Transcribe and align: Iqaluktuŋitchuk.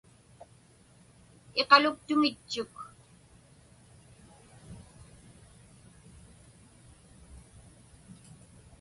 Iqaluktuŋitchuk. 1.61 2.75